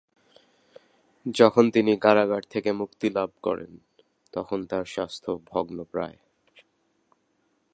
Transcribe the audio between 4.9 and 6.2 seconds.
স্বাস্থ্য ভগ্নপ্রায়।